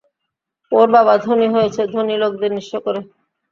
ওর 0.71 0.87
বাবা 0.95 1.13
ধনী 1.17 1.47
হয়েছে 1.55 1.81
ধনী 1.93 2.15
লোকেদের 2.21 2.51
নিঃস্ব 2.53 2.73
করে। 2.85 3.01